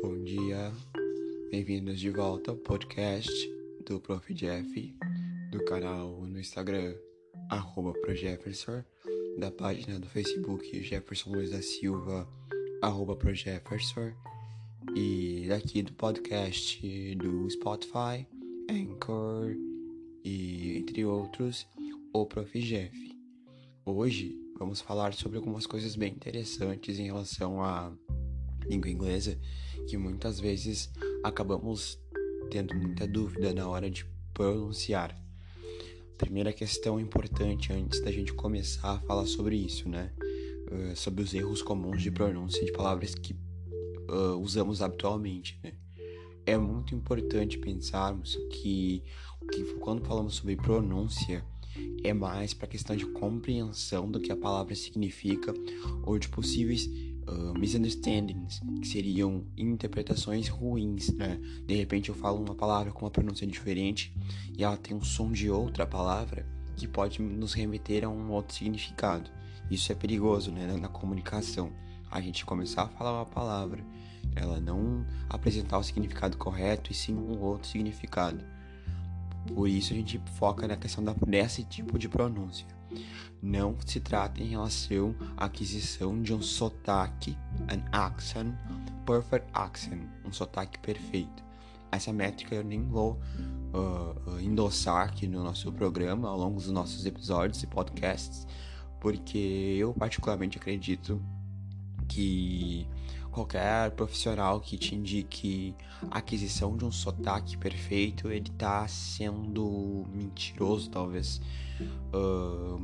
bom 0.00 0.22
dia. 0.22 0.72
Bem-vindos 1.50 1.98
de 1.98 2.10
volta 2.10 2.52
ao 2.52 2.56
podcast 2.56 3.28
do 3.84 3.98
Prof. 3.98 4.32
Jeff, 4.32 4.94
do 5.50 5.64
canal 5.64 6.20
no 6.20 6.38
Instagram, 6.38 6.94
ProJefferson, 8.04 8.84
da 9.36 9.50
página 9.50 9.98
do 9.98 10.06
Facebook 10.06 10.80
Jefferson 10.84 11.30
Luiz 11.32 11.50
da 11.50 11.60
Silva, 11.60 12.28
ProJefferson, 13.18 14.12
e 14.94 15.46
daqui 15.48 15.82
do 15.82 15.92
podcast 15.94 17.16
do 17.16 17.50
Spotify, 17.50 18.28
Anchor 18.70 19.56
e 20.24 20.78
entre 20.78 21.04
outros, 21.04 21.66
o 22.12 22.24
Prof. 22.26 22.60
Jeff. 22.60 22.96
Hoje 23.84 24.40
vamos 24.56 24.80
falar 24.80 25.14
sobre 25.14 25.36
algumas 25.36 25.66
coisas 25.66 25.96
bem 25.96 26.12
interessantes 26.12 27.00
em 27.00 27.06
relação 27.06 27.60
à 27.60 27.92
língua 28.66 28.90
inglesa 28.90 29.38
que 29.86 29.96
muitas 29.96 30.38
vezes 30.38 30.90
acabamos 31.22 31.98
tendo 32.50 32.74
muita 32.74 33.06
dúvida 33.06 33.52
na 33.52 33.68
hora 33.68 33.90
de 33.90 34.04
pronunciar. 34.34 35.16
Primeira 36.16 36.52
questão 36.52 36.98
importante 36.98 37.72
antes 37.72 38.00
da 38.00 38.10
gente 38.10 38.32
começar 38.32 38.92
a 38.92 39.00
falar 39.00 39.26
sobre 39.26 39.56
isso, 39.56 39.88
né? 39.88 40.12
Uh, 40.70 40.94
sobre 40.94 41.22
os 41.22 41.32
erros 41.32 41.62
comuns 41.62 42.02
de 42.02 42.10
pronúncia 42.10 42.64
de 42.64 42.72
palavras 42.72 43.14
que 43.14 43.32
uh, 43.32 44.36
usamos 44.40 44.82
habitualmente, 44.82 45.58
né? 45.62 45.72
É 46.44 46.56
muito 46.56 46.94
importante 46.94 47.58
pensarmos 47.58 48.36
que, 48.50 49.02
que 49.52 49.64
quando 49.80 50.04
falamos 50.04 50.36
sobre 50.36 50.56
pronúncia, 50.56 51.44
é 52.02 52.12
mais 52.12 52.54
para 52.54 52.66
questão 52.66 52.96
de 52.96 53.06
compreensão 53.06 54.10
do 54.10 54.18
que 54.18 54.32
a 54.32 54.36
palavra 54.36 54.74
significa 54.74 55.52
ou 56.02 56.18
de 56.18 56.28
possíveis 56.28 56.88
uh, 57.28 57.58
misunderstandings, 57.58 58.60
que 58.80 58.88
seriam 58.88 59.44
interpretações 59.56 60.48
ruins, 60.48 61.12
né? 61.12 61.38
De 61.66 61.74
repente 61.74 62.08
eu 62.08 62.14
falo 62.14 62.42
uma 62.42 62.54
palavra 62.54 62.90
com 62.90 63.04
uma 63.04 63.10
pronúncia 63.10 63.46
diferente 63.46 64.12
e 64.56 64.64
ela 64.64 64.76
tem 64.76 64.96
um 64.96 65.04
som 65.04 65.30
de 65.30 65.50
outra 65.50 65.86
palavra 65.86 66.46
que 66.76 66.88
pode 66.88 67.20
nos 67.20 67.52
remeter 67.52 68.04
a 68.04 68.08
um 68.08 68.30
outro 68.30 68.56
significado. 68.56 69.30
Isso 69.70 69.92
é 69.92 69.94
perigoso, 69.94 70.50
né? 70.50 70.76
Na 70.76 70.88
comunicação. 70.88 71.72
A 72.10 72.20
gente 72.20 72.46
começar 72.46 72.82
a 72.82 72.88
falar 72.88 73.12
uma 73.12 73.26
palavra, 73.26 73.84
ela 74.34 74.58
não 74.60 75.04
apresentar 75.28 75.78
o 75.78 75.82
significado 75.82 76.38
correto 76.38 76.90
e 76.90 76.94
sim 76.94 77.14
um 77.14 77.38
outro 77.40 77.68
significado. 77.68 78.42
Por 79.46 79.68
isso 79.68 79.92
a 79.92 79.96
gente 79.96 80.20
foca 80.38 80.66
na 80.66 80.76
questão 80.76 81.04
da, 81.04 81.12
desse 81.26 81.64
tipo 81.64 81.98
de 81.98 82.08
pronúncia. 82.08 82.77
Não 83.40 83.76
se 83.86 84.00
trata 84.00 84.42
em 84.42 84.46
relação 84.46 85.14
à 85.36 85.44
aquisição 85.44 86.20
de 86.20 86.34
um 86.34 86.42
sotaque, 86.42 87.36
an 87.70 87.82
accent, 87.92 88.54
perfect 89.06 89.48
accent, 89.52 90.02
um 90.24 90.32
sotaque 90.32 90.78
perfeito. 90.80 91.44
Essa 91.90 92.12
métrica 92.12 92.54
eu 92.54 92.64
nem 92.64 92.82
vou 92.82 93.18
uh, 93.72 94.40
endossar 94.40 95.08
aqui 95.08 95.26
no 95.26 95.42
nosso 95.42 95.72
programa, 95.72 96.28
ao 96.28 96.36
longo 96.36 96.56
dos 96.56 96.70
nossos 96.70 97.06
episódios 97.06 97.62
e 97.62 97.66
podcasts, 97.66 98.46
porque 99.00 99.76
eu 99.78 99.94
particularmente 99.94 100.58
acredito 100.58 101.22
que 102.08 102.86
qualquer 103.38 103.92
profissional 103.92 104.60
que 104.60 104.76
te 104.76 104.94
indique 104.94 105.74
a 106.10 106.18
aquisição 106.18 106.76
de 106.76 106.84
um 106.84 106.90
sotaque 106.90 107.56
perfeito, 107.56 108.30
ele 108.30 108.50
tá 108.50 108.86
sendo 108.88 110.04
mentiroso, 110.12 110.90
talvez, 110.90 111.40
uh, 112.12 112.80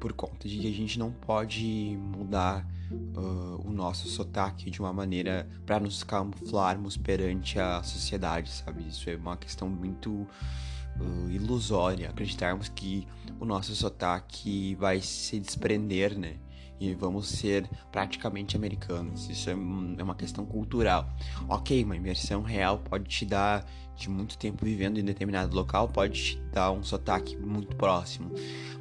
por 0.00 0.12
conta 0.14 0.48
de 0.48 0.58
que 0.58 0.66
a 0.66 0.72
gente 0.72 0.98
não 0.98 1.12
pode 1.12 1.98
mudar 2.00 2.66
uh, 2.90 3.68
o 3.68 3.70
nosso 3.70 4.08
sotaque 4.08 4.70
de 4.70 4.80
uma 4.80 4.92
maneira 4.92 5.48
para 5.66 5.78
nos 5.78 6.02
camuflarmos 6.02 6.96
perante 6.96 7.58
a 7.58 7.82
sociedade, 7.82 8.50
sabe? 8.50 8.88
Isso 8.88 9.10
é 9.10 9.16
uma 9.16 9.36
questão 9.36 9.68
muito 9.68 10.10
uh, 10.10 11.30
ilusória, 11.30 12.08
acreditarmos 12.08 12.68
que 12.70 13.06
o 13.38 13.44
nosso 13.44 13.74
sotaque 13.76 14.74
vai 14.76 15.02
se 15.02 15.38
desprender, 15.38 16.18
né? 16.18 16.36
E 16.82 16.94
vamos 16.94 17.28
ser 17.28 17.68
praticamente 17.90 18.56
americanos. 18.56 19.28
Isso 19.30 19.48
é, 19.48 19.52
é 19.52 20.02
uma 20.02 20.14
questão 20.14 20.44
cultural. 20.44 21.08
Ok, 21.48 21.84
uma 21.84 21.96
imersão 21.96 22.42
real 22.42 22.78
pode 22.78 23.04
te 23.04 23.24
dar, 23.24 23.64
de 23.96 24.10
muito 24.10 24.36
tempo 24.36 24.64
vivendo 24.64 24.98
em 24.98 25.04
determinado 25.04 25.54
local, 25.54 25.88
pode 25.88 26.22
te 26.22 26.42
dar 26.52 26.72
um 26.72 26.82
sotaque 26.82 27.36
muito 27.36 27.76
próximo, 27.76 28.32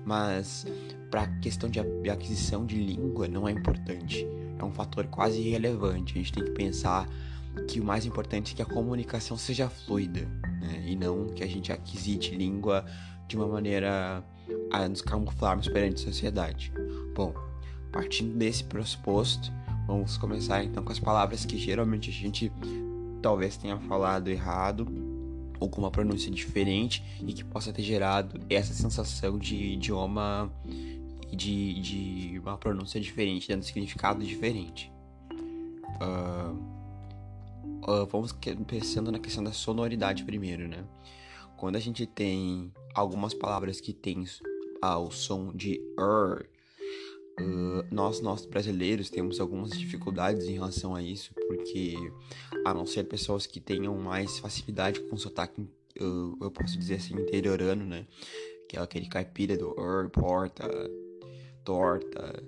mas 0.04 0.66
para 1.12 1.28
questão 1.40 1.70
de 1.70 1.80
aquisição 2.10 2.66
de 2.66 2.76
língua 2.76 3.28
não 3.28 3.48
é 3.48 3.52
importante. 3.52 4.26
É 4.58 4.64
um 4.64 4.72
fator 4.72 5.06
quase 5.08 5.40
irrelevante. 5.40 6.14
A 6.14 6.18
gente 6.18 6.34
tem 6.34 6.44
que 6.44 6.52
pensar 6.52 7.08
que 7.68 7.80
o 7.80 7.84
mais 7.84 8.06
importante 8.06 8.54
é 8.54 8.56
que 8.56 8.62
a 8.62 8.66
comunicação 8.66 9.38
seja 9.38 9.70
fluida 9.70 10.22
né? 10.62 10.84
e 10.88 10.96
não 10.96 11.28
que 11.28 11.44
a 11.44 11.48
gente 11.48 11.72
aquisite 11.72 12.36
língua 12.36 12.86
de 13.28 13.36
uma 13.36 13.48
maneira 13.48 14.24
a 14.72 14.88
nos 14.88 15.02
camuflarmos 15.02 15.68
perante 15.68 16.02
a 16.04 16.06
sociedade. 16.06 16.72
Bom, 17.14 17.34
Partindo 17.92 18.38
desse 18.38 18.64
pressuposto, 18.64 19.52
vamos 19.86 20.18
começar 20.18 20.64
então 20.64 20.84
com 20.84 20.92
as 20.92 21.00
palavras 21.00 21.46
que 21.46 21.58
geralmente 21.58 22.10
a 22.10 22.14
gente 22.14 22.52
talvez 23.22 23.58
tenha 23.58 23.78
falado 23.78 24.30
errado 24.30 24.88
ou 25.60 25.70
com 25.70 25.82
uma 25.82 25.92
pronúncia 25.92 26.32
diferente 26.32 27.04
e 27.26 27.34
que 27.34 27.44
possa 27.44 27.72
ter 27.72 27.84
gerado 27.84 28.40
essa 28.50 28.74
sensação 28.74 29.38
de 29.38 29.56
idioma 29.56 30.52
de, 31.32 31.80
de 31.82 32.40
uma 32.40 32.58
pronúncia 32.58 33.00
diferente, 33.00 33.48
dando 33.48 33.64
significado 33.64 34.24
diferente. 34.24 34.92
Uh, 36.02 36.56
uh, 37.90 38.06
vamos 38.08 38.36
pensando 38.68 39.12
na 39.12 39.20
questão 39.20 39.44
da 39.44 39.52
sonoridade 39.52 40.24
primeiro, 40.24 40.68
né? 40.68 40.84
Quando 41.56 41.76
a 41.76 41.80
gente 41.80 42.08
tem 42.08 42.72
algumas 42.96 43.34
palavras 43.36 43.80
que 43.80 43.94
têm 43.94 44.26
ah, 44.82 44.98
o 44.98 45.12
som 45.12 45.54
de 45.54 45.80
er 46.00 46.50
Uh, 47.40 47.84
nós, 47.90 48.22
nós 48.22 48.46
brasileiros, 48.46 49.10
temos 49.10 49.40
algumas 49.40 49.72
dificuldades 49.72 50.48
em 50.48 50.54
relação 50.54 50.94
a 50.94 51.02
isso, 51.02 51.34
porque 51.48 51.96
a 52.66 52.74
não 52.74 52.86
ser 52.86 53.06
pessoas 53.06 53.46
que 53.46 53.60
tenham 53.60 53.96
mais 53.98 54.40
facilidade 54.40 55.00
com 55.02 55.18
sotaque, 55.18 55.62
uh, 55.62 56.38
eu 56.42 56.52
posso 56.52 56.78
dizer 56.78 56.96
assim, 56.96 57.16
interiorano, 57.16 57.86
né? 57.86 58.06
Que 58.68 58.78
é 58.78 58.82
aquele 58.82 59.08
caipira 59.08 59.58
do 59.58 59.74
er, 59.80 60.10
porta, 60.10 60.70
torta. 61.64 62.44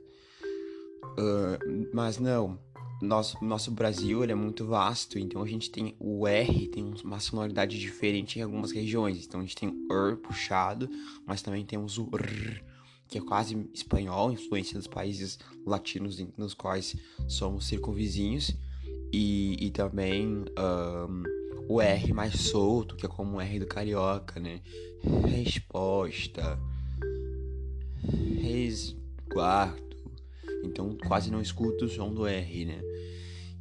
Uh, 1.18 1.90
mas 1.94 2.20
não, 2.20 2.60
nosso, 3.02 3.44
nosso 3.44 3.72
Brasil 3.72 4.24
ele 4.24 4.32
é 4.32 4.36
muito 4.36 4.66
vasto, 4.66 5.18
então 5.18 5.42
a 5.42 5.48
gente 5.48 5.70
tem 5.70 5.96
o 6.00 6.28
R, 6.28 6.68
tem 6.68 6.94
uma 7.04 7.20
sonoridade 7.20 7.80
diferente 7.80 8.40
em 8.40 8.42
algumas 8.42 8.72
regiões. 8.72 9.26
Então 9.26 9.40
a 9.40 9.44
gente 9.44 9.56
tem 9.56 9.70
o 9.70 9.94
R 9.94 10.18
puxado, 10.18 10.90
mas 11.26 11.42
também 11.42 11.66
temos 11.66 11.98
o 11.98 12.10
R 12.14 12.73
que 13.14 13.20
é 13.20 13.22
quase 13.22 13.70
espanhol, 13.72 14.32
influência 14.32 14.76
dos 14.76 14.88
países 14.88 15.38
latinos 15.64 16.20
nos 16.36 16.56
quais 16.56 16.96
somos 17.28 17.68
circunvizinhos, 17.68 18.56
e, 19.12 19.56
e 19.68 19.70
também 19.70 20.28
um, 20.28 21.24
o 21.70 21.80
R 21.80 22.12
mais 22.12 22.34
solto, 22.34 22.96
que 22.96 23.06
é 23.06 23.10
como 23.10 23.38
o 23.38 23.42
R 23.42 23.60
do 23.60 23.68
carioca, 23.68 24.40
né? 24.40 24.62
Resposta, 25.30 26.60
resguardo, 28.42 29.96
então 30.64 30.98
quase 31.08 31.30
não 31.30 31.40
escuto 31.40 31.86
o 31.86 31.90
som 31.90 32.12
do 32.12 32.26
R, 32.26 32.66
né? 32.66 32.82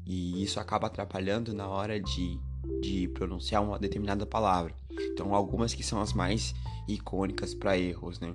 E 0.06 0.42
isso 0.42 0.58
acaba 0.60 0.86
atrapalhando 0.86 1.52
na 1.52 1.68
hora 1.68 2.00
de, 2.00 2.40
de 2.80 3.06
pronunciar 3.08 3.62
uma 3.62 3.78
determinada 3.78 4.24
palavra. 4.24 4.74
Então, 5.12 5.34
algumas 5.34 5.74
que 5.74 5.82
são 5.82 6.00
as 6.00 6.14
mais 6.14 6.54
icônicas 6.88 7.52
para 7.54 7.76
erros, 7.76 8.18
né? 8.18 8.34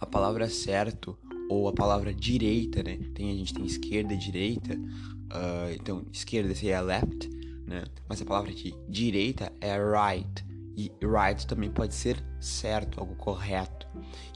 A 0.00 0.06
palavra 0.06 0.48
certo 0.48 1.16
ou 1.48 1.68
a 1.68 1.72
palavra 1.72 2.12
direita, 2.12 2.82
né? 2.82 2.98
Tem, 3.14 3.30
a 3.30 3.34
gente 3.34 3.54
tem 3.54 3.64
esquerda 3.64 4.14
e 4.14 4.16
direita, 4.16 4.74
uh, 4.74 5.72
então 5.74 6.04
esquerda 6.12 6.54
seria 6.54 6.80
left, 6.80 7.28
né? 7.66 7.84
Mas 8.08 8.20
a 8.20 8.24
palavra 8.24 8.52
de 8.52 8.74
direita 8.88 9.52
é 9.60 9.76
right. 9.76 10.44
E 10.76 10.90
right 11.00 11.46
também 11.46 11.70
pode 11.70 11.94
ser 11.94 12.22
certo, 12.40 12.98
algo 12.98 13.14
correto. 13.14 13.86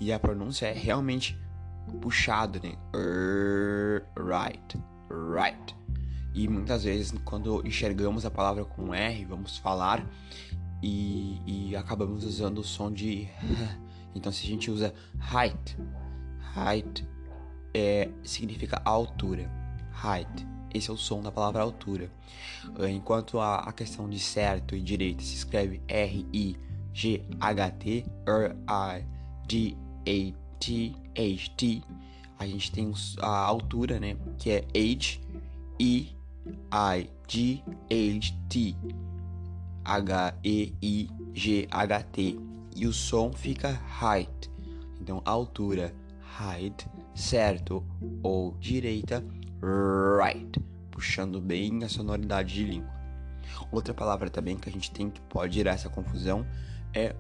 E 0.01 0.13
a 0.13 0.19
pronúncia 0.19 0.67
é 0.67 0.73
realmente 0.73 1.37
puxado, 2.01 2.61
né? 2.63 2.75
Right, 4.17 4.79
right. 5.11 5.77
E 6.35 6.47
muitas 6.47 6.85
vezes, 6.85 7.13
quando 7.25 7.67
enxergamos 7.67 8.25
a 8.25 8.31
palavra 8.31 8.65
com 8.65 8.95
R, 8.95 9.25
vamos 9.25 9.59
falar 9.59 10.09
e, 10.83 11.41
e 11.47 11.77
acabamos 11.77 12.25
usando 12.25 12.59
o 12.59 12.65
som 12.65 12.93
de 12.93 13.29
Então, 14.19 14.33
se 14.33 14.45
a 14.45 14.49
gente 14.49 14.71
usa 14.71 14.93
height, 15.33 15.77
height 16.57 17.07
é, 17.73 18.11
significa 18.23 18.83
altura. 18.85 19.49
Height. 20.05 20.47
Esse 20.75 20.91
é 20.91 20.93
o 20.93 20.97
som 20.97 21.23
da 21.23 21.31
palavra 21.33 21.63
altura. 21.63 22.11
Ah, 22.79 22.91
enquanto 22.91 23.39
a, 23.39 23.61
a 23.61 23.73
questão 23.73 24.11
de 24.11 24.19
certo 24.19 24.75
e 24.77 24.81
direito 24.81 25.23
se 25.23 25.37
escreve 25.37 25.81
R-I-G-H-T, 25.89 26.57
R-I-D-A-T-H-T, 28.27 29.03
a 32.39 32.47
gente 32.47 32.71
tem 32.73 32.93
a 33.21 33.29
altura, 33.29 33.99
né? 33.99 34.17
Que 34.39 34.51
é 34.51 34.65
H-I-G-H-T. 34.75 35.17
H-E-I-G-H-T. 39.85 41.09
E 42.79 42.87
o 42.87 42.93
som 42.93 43.33
fica 43.33 43.81
height. 44.01 44.49
Então, 45.01 45.21
altura, 45.25 45.93
height, 46.41 46.89
certo 47.13 47.85
ou 48.23 48.57
direita, 48.61 49.25
right. 49.61 50.61
Puxando 50.89 51.41
bem 51.41 51.83
a 51.83 51.89
sonoridade 51.89 52.55
de 52.55 52.63
língua. 52.63 52.93
Outra 53.73 53.93
palavra 53.93 54.31
também 54.31 54.57
que 54.57 54.69
a 54.69 54.73
gente 54.73 54.93
tem 54.93 55.11
que 55.11 55.21
pode 55.23 55.57
gerar 55.57 55.73
essa 55.73 55.89
confusão 55.89 56.47
é 56.95 57.17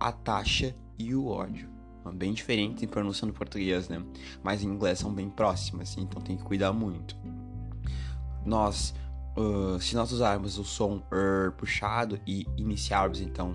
a 0.00 0.10
taxa 0.10 0.74
e 0.98 1.14
o 1.14 1.26
ódio. 1.26 1.68
Bem 2.14 2.32
diferentes 2.32 2.82
em 2.82 2.88
pronúncia 2.88 3.26
no 3.26 3.32
português, 3.34 3.90
né? 3.90 4.02
Mas 4.42 4.62
em 4.62 4.68
inglês 4.68 4.98
são 4.98 5.12
bem 5.12 5.28
próximas, 5.28 5.98
então 5.98 6.22
tem 6.22 6.38
que 6.38 6.44
cuidar 6.44 6.72
muito. 6.72 7.14
Nós, 8.42 8.94
uh, 9.36 9.78
se 9.78 9.94
nós 9.94 10.12
usarmos 10.12 10.56
o 10.58 10.64
som 10.64 11.02
er 11.12 11.52
puxado 11.52 12.18
e 12.26 12.46
iniciarmos 12.56 13.20
então 13.20 13.54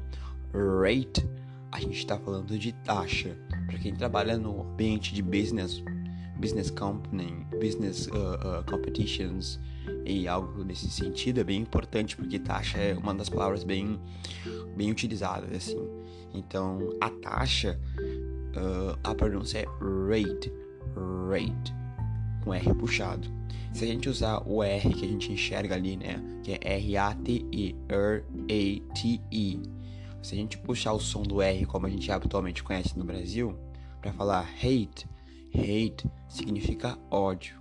rate, 0.54 1.28
a 1.72 1.80
gente 1.80 1.98
está 1.98 2.18
falando 2.18 2.58
de 2.58 2.72
taxa. 2.72 3.38
Para 3.68 3.78
quem 3.78 3.94
trabalha 3.94 4.38
no 4.38 4.62
ambiente 4.62 5.14
de 5.14 5.22
business, 5.22 5.84
business 6.40 6.70
company, 6.70 7.46
business 7.60 8.08
uh, 8.08 8.60
uh, 8.60 8.64
competitions 8.70 9.60
e 10.06 10.28
algo 10.28 10.64
nesse 10.64 10.90
sentido 10.90 11.40
é 11.40 11.44
bem 11.44 11.62
importante 11.62 12.16
porque 12.16 12.40
taxa 12.40 12.78
é 12.78 12.94
uma 12.94 13.14
das 13.14 13.30
palavras 13.30 13.64
bem 13.64 14.00
bem 14.76 14.92
utilizadas 14.92 15.52
assim. 15.52 15.88
Então 16.34 16.96
a 17.02 17.10
taxa 17.10 17.80
uh, 18.00 18.98
a 19.04 19.16
pronúncia 19.16 19.60
é 19.60 19.66
rate, 20.10 20.52
rate, 21.30 21.74
com 22.44 22.54
R 22.54 22.74
puxado. 22.76 23.28
Se 23.74 23.84
a 23.84 23.88
gente 23.88 24.10
usar 24.10 24.42
o 24.48 24.64
R 24.64 24.94
que 24.94 25.06
a 25.06 25.08
gente 25.08 25.32
enxerga 25.32 25.76
ali, 25.76 25.98
né, 25.98 26.20
que 26.44 26.54
é 26.54 26.60
R-A-T-E, 26.78 27.76
R-A-T-E, 27.90 29.62
se 30.28 30.36
a 30.36 30.38
gente 30.38 30.58
puxar 30.58 30.92
o 30.92 31.00
som 31.00 31.24
do 31.24 31.42
R 31.42 31.66
como 31.66 31.88
a 31.88 31.90
gente 31.90 32.12
habitualmente 32.12 32.62
conhece 32.62 33.00
no 33.00 33.06
Brasil, 33.06 33.58
para 34.02 34.12
falar 34.12 34.46
hate, 34.62 35.08
hate 35.56 36.06
significa 36.28 37.00
ódio. 37.10 37.58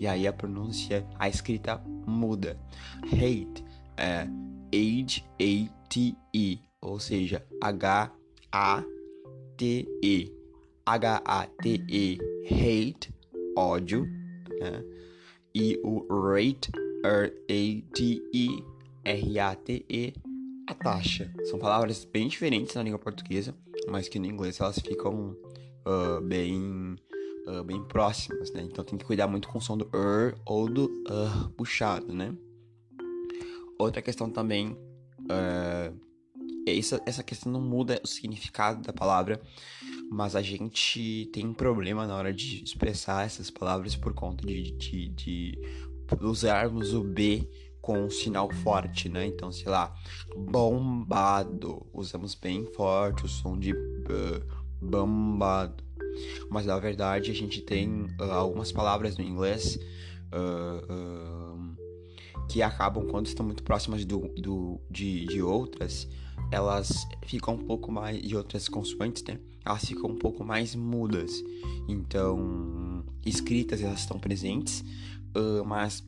E 0.00 0.04
aí 0.04 0.26
a 0.26 0.32
pronúncia, 0.32 1.06
a 1.16 1.28
escrita 1.28 1.80
muda. 2.04 2.58
Hate 3.04 3.64
é 3.96 4.26
H-A-T-E, 4.74 6.60
ou 6.80 6.98
seja, 6.98 7.46
H-A-T-E. 7.62 8.12
H-A-T-E, 10.86 12.18
hate, 12.50 13.14
ódio, 13.56 14.04
né? 14.58 14.82
E 15.54 15.80
o 15.84 16.04
rate, 16.32 16.72
R-A-T-E, 17.04 18.64
R-A-T-E, 19.04 20.27
a 20.68 20.74
taxa. 20.74 21.32
São 21.44 21.58
palavras 21.58 22.04
bem 22.04 22.28
diferentes 22.28 22.74
na 22.74 22.82
língua 22.82 22.98
portuguesa, 22.98 23.54
mas 23.88 24.06
que 24.06 24.18
no 24.18 24.26
inglês 24.26 24.60
elas 24.60 24.78
ficam 24.78 25.34
uh, 25.86 26.20
bem, 26.20 26.94
uh, 27.46 27.64
bem 27.64 27.82
próximas, 27.84 28.52
né? 28.52 28.62
Então 28.62 28.84
tem 28.84 28.98
que 28.98 29.04
cuidar 29.04 29.26
muito 29.26 29.48
com 29.48 29.58
o 29.58 29.62
som 29.62 29.78
do 29.78 29.88
er 29.94 30.36
ou 30.44 30.68
do 30.68 30.84
uh 31.08 31.48
puxado, 31.56 32.12
né? 32.12 32.34
Outra 33.78 34.02
questão 34.02 34.28
também, 34.28 34.72
uh, 34.72 35.98
essa, 36.66 37.00
essa 37.06 37.22
questão 37.22 37.50
não 37.50 37.62
muda 37.62 37.98
o 38.04 38.06
significado 38.06 38.82
da 38.82 38.92
palavra, 38.92 39.40
mas 40.10 40.36
a 40.36 40.42
gente 40.42 41.30
tem 41.32 41.46
um 41.46 41.54
problema 41.54 42.06
na 42.06 42.14
hora 42.14 42.32
de 42.32 42.62
expressar 42.62 43.24
essas 43.24 43.50
palavras 43.50 43.96
por 43.96 44.12
conta 44.12 44.46
de, 44.46 44.72
de, 44.72 45.08
de 45.08 45.58
usarmos 46.20 46.92
o 46.92 47.02
B 47.02 47.48
com 47.88 48.04
um 48.04 48.10
sinal 48.10 48.52
forte, 48.52 49.08
né? 49.08 49.24
Então, 49.24 49.50
sei 49.50 49.72
lá, 49.72 49.94
bombado, 50.36 51.86
usamos 51.90 52.34
bem 52.34 52.66
forte 52.66 53.24
o 53.24 53.28
som 53.28 53.58
de 53.58 53.72
uh, 53.72 54.44
bombado. 54.78 55.82
Mas 56.50 56.66
na 56.66 56.78
verdade 56.78 57.30
a 57.30 57.34
gente 57.34 57.62
tem 57.62 58.02
uh, 58.20 58.24
algumas 58.30 58.70
palavras 58.70 59.16
no 59.16 59.24
inglês 59.24 59.78
uh, 60.34 61.76
que 62.46 62.60
acabam 62.60 63.06
quando 63.06 63.24
estão 63.24 63.46
muito 63.46 63.62
próximas 63.62 64.04
do, 64.04 64.28
do, 64.36 64.78
de, 64.90 65.24
de 65.24 65.40
outras, 65.40 66.06
elas 66.52 67.06
ficam 67.24 67.54
um 67.54 67.64
pouco 67.64 67.90
mais 67.90 68.20
de 68.20 68.36
outras 68.36 68.68
consoantes, 68.68 69.24
né? 69.24 69.38
elas 69.64 69.82
ficam 69.82 70.10
um 70.10 70.16
pouco 70.16 70.44
mais 70.44 70.74
mudas. 70.74 71.42
Então, 71.88 73.02
escritas 73.24 73.80
elas 73.80 74.00
estão 74.00 74.18
presentes, 74.18 74.84
uh, 75.34 75.64
mas 75.64 76.06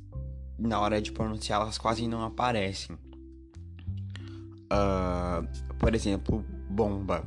na 0.61 0.79
hora 0.79 1.01
de 1.01 1.11
pronunciar 1.11 1.61
elas 1.61 1.79
quase 1.79 2.07
não 2.07 2.23
aparecem. 2.23 2.97
Uh, 4.73 5.47
por 5.79 5.95
exemplo, 5.95 6.45
bomba. 6.69 7.25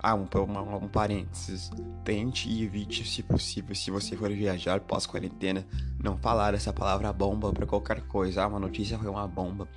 Ah, 0.00 0.14
um, 0.14 0.28
um, 0.36 0.84
um 0.84 0.88
parênteses. 0.88 1.70
Tente 2.04 2.48
e 2.48 2.64
evite, 2.64 3.04
se 3.04 3.22
possível, 3.22 3.74
se 3.74 3.90
você 3.90 4.16
for 4.16 4.30
viajar 4.30 4.80
pós-quarentena, 4.80 5.66
não 6.02 6.16
falar 6.16 6.54
essa 6.54 6.72
palavra 6.72 7.12
bomba 7.12 7.52
para 7.52 7.66
qualquer 7.66 8.02
coisa. 8.02 8.44
Ah, 8.44 8.46
uma 8.46 8.60
notícia 8.60 8.96
foi 8.96 9.10
uma 9.10 9.26
bomba. 9.26 9.68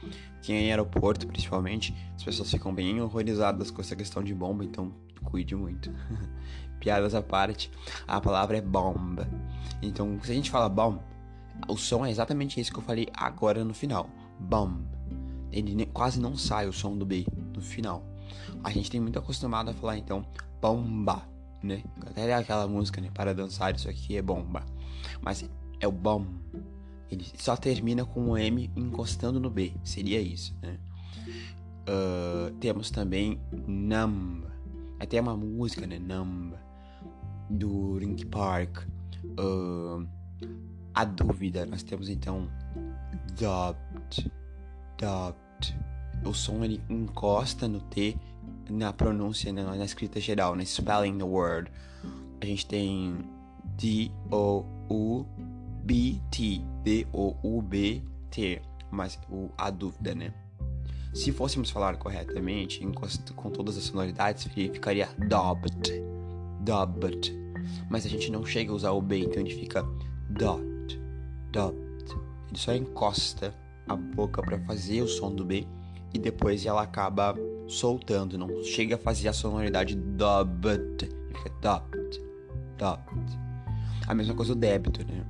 Quem 0.41 0.57
é 0.57 0.61
em 0.61 0.69
aeroporto, 0.69 1.27
principalmente, 1.27 1.95
as 2.15 2.23
pessoas 2.23 2.51
ficam 2.51 2.73
bem 2.73 3.01
horrorizadas 3.01 3.71
com 3.71 3.81
essa 3.81 3.95
questão 3.95 4.23
de 4.23 4.33
bomba, 4.33 4.63
então 4.63 4.93
cuide 5.23 5.55
muito. 5.55 5.91
Piadas 6.79 7.13
à 7.13 7.21
parte, 7.21 7.71
a 8.07 8.21
palavra 8.21 8.57
é 8.57 8.61
bomba. 8.61 9.27
Então, 9.81 10.19
se 10.23 10.31
a 10.31 10.35
gente 10.35 10.49
fala 10.49 10.69
bomb, 10.69 10.99
o 11.68 11.77
som 11.77 12.06
é 12.06 12.09
exatamente 12.09 12.59
esse 12.59 12.71
que 12.71 12.80
eu 12.80 12.83
falei 12.83 13.07
agora 13.13 13.63
no 13.63 13.74
final. 13.74 14.09
Bomb. 14.39 14.86
Ele 15.51 15.86
quase 15.88 16.19
não 16.19 16.36
sai 16.36 16.68
o 16.68 16.74
som 16.74 16.98
do 16.98 17.06
B 17.06 17.25
no 17.53 17.62
final. 17.62 18.03
A 18.63 18.71
gente 18.71 18.89
tem 18.89 19.00
muito 19.00 19.19
acostumado 19.19 19.69
a 19.69 19.74
falar 19.74 19.98
então 19.98 20.25
bomba, 20.62 21.24
né? 21.62 21.83
Até 22.06 22.33
aquela 22.33 22.68
música, 22.68 23.01
né? 23.01 23.09
Para 23.13 23.33
dançar, 23.33 23.75
isso 23.75 23.89
aqui 23.89 24.15
é 24.15 24.21
bomba. 24.21 24.63
Mas 25.21 25.50
é 25.80 25.88
o 25.88 25.92
bom. 25.92 26.25
Ele 27.09 27.25
só 27.36 27.57
termina 27.57 28.06
com 28.06 28.30
o 28.30 28.38
M 28.38 28.71
encostando 28.75 29.39
no 29.39 29.50
B. 29.50 29.74
Seria 29.83 30.21
isso, 30.21 30.56
né? 30.62 30.77
Uh, 31.81 32.54
temos 32.59 32.89
também 32.92 33.39
numb. 33.68 34.45
Até 35.00 35.19
uma 35.19 35.36
música, 35.36 35.86
né? 35.86 36.00
Numb. 36.00 36.54
Do 37.49 37.97
Link 37.99 38.25
Park. 38.28 38.83
Uh, 39.37 40.07
a 40.94 41.04
dúvida. 41.06 41.66
Nós 41.66 41.83
temos 41.83 42.10
então 42.10 42.50
doubt. 43.40 44.31
Doubt. 44.98 45.38
O 46.26 46.33
som 46.33 46.64
ele 46.64 46.81
encosta 46.90 47.68
no 47.68 47.81
T 47.81 48.18
na 48.69 48.94
pronúncia, 48.94 49.52
né, 49.52 49.64
na 49.64 49.83
escrita 49.83 50.19
geral, 50.19 50.56
na 50.56 50.64
spelling 50.64 51.18
the 51.18 51.24
word. 51.24 51.71
A 52.42 52.45
gente 52.45 52.66
tem 52.66 53.18
D-O-U-B-T. 53.78 54.62
D-O-U-B-T. 56.83 58.62
Mas 58.92 59.19
o, 59.30 59.50
a 59.57 59.69
dúvida, 59.69 60.14
né? 60.16 60.33
Se 61.14 61.31
fôssemos 61.31 61.69
falar 61.69 61.98
corretamente, 61.98 62.80
com 63.36 63.50
todas 63.50 63.78
as 63.78 63.83
sonoridades, 63.83 64.45
ficaria 64.45 65.10
doubt. 65.28 65.92
Doubt. 66.62 67.33
Mas 67.90 68.06
a 68.06 68.10
gente 68.10 68.31
não 68.31 68.45
chega 68.45 68.71
a 68.71 68.76
usar 68.76 68.92
o 68.92 69.02
B, 69.02 69.19
então 69.19 69.42
ele 69.42 69.54
fica 69.54 69.83
dot. 70.30 70.70
Dot. 71.51 71.75
Ele 72.49 72.57
só 72.57 72.73
encosta 72.73 73.53
a 73.87 73.95
boca 73.95 74.41
para 74.41 74.59
fazer 74.59 75.01
o 75.01 75.07
som 75.07 75.33
do 75.33 75.45
B 75.45 75.67
e 76.13 76.19
depois 76.19 76.65
ela 76.65 76.81
acaba 76.81 77.35
soltando, 77.67 78.37
não 78.37 78.63
chega 78.63 78.95
a 78.95 78.97
fazer 78.97 79.29
a 79.29 79.33
sonoridade 79.33 79.95
dubbed, 79.95 81.09
fica 81.29 81.49
dubbed, 81.61 82.21
dubbed. 82.77 83.39
A 84.07 84.13
mesma 84.13 84.33
coisa 84.33 84.51
o 84.51 84.55
débito, 84.55 85.05
né? 85.05 85.25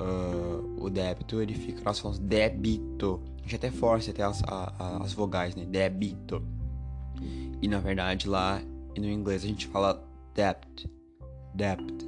Uh, 0.00 0.84
o 0.84 0.90
débito 0.90 1.40
ele 1.40 1.54
fica, 1.54 1.82
nós 1.84 1.98
falamos 1.98 2.18
débito, 2.20 3.20
a 3.38 3.42
gente 3.42 3.56
até 3.56 3.70
força 3.70 4.10
até 4.10 4.22
as, 4.22 4.42
a, 4.44 5.02
as 5.02 5.12
vogais, 5.12 5.54
né? 5.56 5.64
Débito. 5.64 6.42
E 7.60 7.68
na 7.68 7.78
verdade 7.78 8.28
lá 8.28 8.60
no 8.96 9.08
inglês 9.08 9.44
a 9.44 9.46
gente 9.46 9.66
fala 9.66 10.04
debt, 10.34 10.88
debt. 11.54 12.01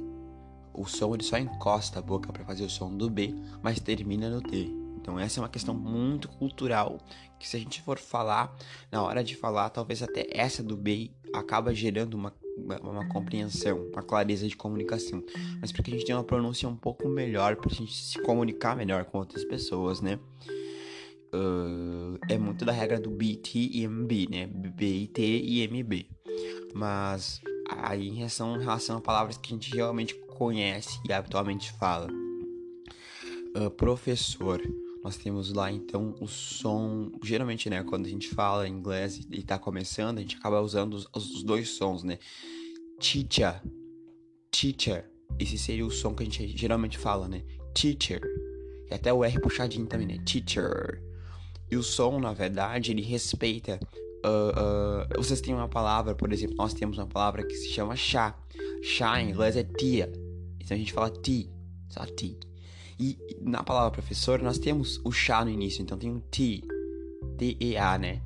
O 0.77 0.85
som 0.85 1.13
ele 1.13 1.23
só 1.23 1.37
encosta 1.37 1.99
a 1.99 2.01
boca 2.01 2.31
para 2.31 2.43
fazer 2.45 2.63
o 2.63 2.69
som 2.69 2.95
do 2.95 3.09
B, 3.09 3.33
mas 3.61 3.79
termina 3.79 4.29
no 4.29 4.41
T. 4.41 4.69
Então 5.05 5.19
essa 5.19 5.39
é 5.39 5.43
uma 5.43 5.49
questão 5.49 5.75
muito 5.75 6.27
cultural 6.27 6.97
que 7.39 7.47
se 7.47 7.55
a 7.55 7.59
gente 7.59 7.81
for 7.81 7.99
falar, 7.99 8.55
na 8.91 9.03
hora 9.03 9.23
de 9.23 9.35
falar, 9.35 9.69
talvez 9.69 10.01
até 10.01 10.27
essa 10.31 10.63
do 10.63 10.75
B 10.75 11.11
acaba 11.33 11.73
gerando 11.73 12.15
uma, 12.15 12.33
uma 12.81 13.07
compreensão, 13.09 13.87
uma 13.93 14.01
clareza 14.01 14.47
de 14.47 14.55
comunicação. 14.55 15.23
Mas 15.61 15.71
para 15.71 15.83
que 15.83 15.91
a 15.91 15.93
gente 15.93 16.05
tenha 16.05 16.17
uma 16.17 16.23
pronúncia 16.23 16.67
um 16.67 16.75
pouco 16.75 17.07
melhor, 17.07 17.55
para 17.55 17.71
a 17.71 17.75
gente 17.75 17.93
se 17.93 18.19
comunicar 18.21 18.75
melhor 18.75 19.05
com 19.05 19.19
outras 19.19 19.45
pessoas, 19.45 20.01
né? 20.01 20.19
Uh, 21.33 22.17
é 22.29 22.37
muito 22.37 22.63
da 22.63 22.71
regra 22.71 22.99
do 22.99 23.11
BT 23.11 23.59
e 23.73 23.87
MB, 23.87 24.27
né? 24.31 24.47
BT 24.47 25.21
e 25.21 25.67
MB. 25.67 26.09
Mas 26.73 27.41
aí 27.69 28.07
em 28.07 28.15
relação, 28.15 28.55
em 28.55 28.63
relação 28.63 28.97
a 28.97 29.01
palavras 29.01 29.37
que 29.37 29.53
a 29.53 29.55
gente 29.55 29.75
realmente 29.75 30.15
conhece 30.35 30.99
e 31.07 31.13
habitualmente 31.13 31.71
fala. 31.71 32.07
uh, 33.55 33.71
professor. 33.71 34.61
Nós 35.03 35.17
temos 35.17 35.53
lá 35.53 35.71
então 35.71 36.15
o 36.19 36.27
som. 36.27 37.11
Geralmente, 37.23 37.69
né, 37.69 37.83
quando 37.83 38.05
a 38.05 38.09
gente 38.09 38.27
fala 38.29 38.67
inglês 38.67 39.25
e 39.31 39.43
tá 39.43 39.57
começando, 39.57 40.17
a 40.17 40.21
gente 40.21 40.35
acaba 40.35 40.61
usando 40.61 40.95
os, 40.95 41.07
os 41.15 41.43
dois 41.43 41.69
sons, 41.69 42.03
né? 42.03 42.17
Teacher, 42.99 43.61
teacher. 44.51 45.09
Esse 45.39 45.57
seria 45.57 45.85
o 45.85 45.91
som 45.91 46.13
que 46.13 46.23
a 46.23 46.25
gente 46.25 46.57
geralmente 46.57 46.97
fala, 46.97 47.27
né? 47.27 47.43
Teacher. 47.73 48.21
E 48.89 48.93
até 48.93 49.13
o 49.13 49.23
R 49.23 49.39
puxadinho 49.39 49.85
também, 49.85 50.07
né? 50.07 50.17
Teacher. 50.25 51.01
E 51.69 51.77
o 51.77 51.83
som, 51.83 52.19
na 52.19 52.33
verdade, 52.33 52.91
ele 52.91 53.01
respeita. 53.01 53.79
Uh, 54.25 55.17
uh, 55.17 55.23
vocês 55.23 55.39
têm 55.39 55.53
uma 55.53 55.69
palavra, 55.69 56.15
por 56.15 56.33
exemplo, 56.33 56.55
nós 56.57 56.73
temos 56.73 56.97
uma 56.97 57.05
palavra 57.05 57.45
que 57.45 57.53
se 57.53 57.69
chama 57.69 57.95
chá. 57.95 58.35
Chá 58.81 59.21
em 59.21 59.29
inglês 59.29 59.55
é 59.55 59.63
tia. 59.63 60.11
Então 60.65 60.75
a 60.75 60.79
gente 60.79 60.91
fala 60.91 61.11
tea, 61.11 61.47
só 61.87 62.03
tea. 62.07 62.35
E 62.99 63.17
na 63.39 63.63
palavra 63.63 63.91
professor 63.91 64.41
nós 64.41 64.57
temos 64.57 64.99
o 65.03 65.11
chá 65.11 65.45
no 65.45 65.51
início, 65.51 65.83
então 65.83 65.95
tem 65.95 66.09
um 66.09 66.19
T, 66.19 66.63
T-E-A, 67.37 67.97
né? 67.99 68.21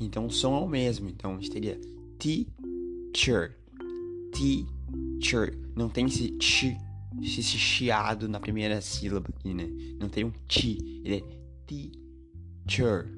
Então 0.00 0.26
o 0.26 0.30
som 0.30 0.56
é 0.56 0.60
o 0.60 0.68
mesmo, 0.68 1.08
então 1.08 1.32
a 1.32 1.34
gente 1.34 1.50
teria 1.50 1.80
teacher, 2.18 3.56
teacher. 4.32 5.56
Não 5.76 5.88
tem 5.88 6.06
esse 6.06 6.36
ch, 6.40 6.76
esse 7.22 7.42
chiado 7.42 8.28
na 8.28 8.40
primeira 8.40 8.80
sílaba 8.80 9.28
aqui, 9.28 9.54
né? 9.54 9.68
Não 10.00 10.08
tem 10.08 10.24
um 10.24 10.32
ti, 10.48 11.00
ele 11.04 11.18
é 11.18 11.22
teacher. 12.66 13.08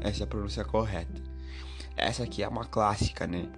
Essa 0.00 0.22
é 0.22 0.24
a 0.24 0.26
pronúncia 0.26 0.64
correta. 0.64 1.22
Essa 1.94 2.24
aqui 2.24 2.42
é 2.42 2.48
uma 2.48 2.64
clássica, 2.64 3.26
né? 3.26 3.50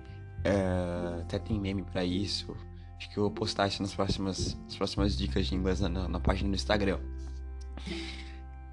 É, 0.45 1.21
até 1.23 1.39
tem 1.39 1.61
meme 1.61 1.85
para 1.85 2.05
isso. 2.05 2.57
Acho 2.99 3.11
que 3.11 3.17
eu 3.17 3.23
vou 3.23 3.31
postar 3.31 3.69
isso 3.69 3.81
nas 3.81 3.95
próximas, 3.95 4.59
nas 4.65 4.77
próximas 4.77 5.17
dicas 5.17 5.47
de 5.47 5.55
inglês 5.55 5.79
na, 5.81 5.89
na 5.89 6.19
página 6.19 6.51
do 6.51 6.57
Instagram. 6.57 6.99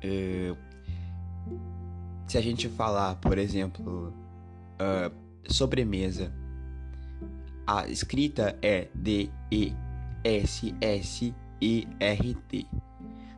Uh, 0.04 0.58
se 2.28 2.36
a 2.38 2.42
gente 2.42 2.68
falar, 2.68 3.16
por 3.18 3.38
exemplo, 3.38 4.12
uh, 4.82 5.14
sobremesa, 5.48 6.34
a 7.68 7.88
escrita 7.88 8.58
é 8.64 8.90
D-E-S-S-E-R-T. 8.96 9.76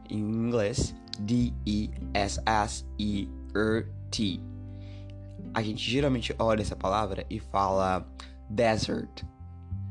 Em 0.09 0.19
inglês, 0.19 0.95
D-E-S-S-E-R-T. 1.19 1.97
A 5.53 5.61
gente 5.61 5.91
geralmente 5.91 6.33
olha 6.39 6.61
essa 6.61 6.77
palavra 6.77 7.25
e 7.29 7.41
fala 7.41 8.09
desert. 8.49 9.25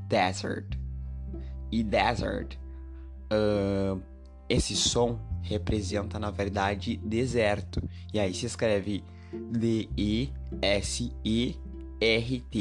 Desert 0.09 0.86
e 1.71 1.83
desert. 1.83 2.59
Uh, 3.33 4.01
esse 4.49 4.77
som 4.77 5.19
representa, 5.43 6.19
na 6.19 6.31
verdade, 6.31 6.97
deserto. 6.99 7.83
E 8.13 8.21
aí 8.21 8.33
se 8.33 8.47
escreve 8.47 9.03
D-E-S-E-R-T, 9.33 10.31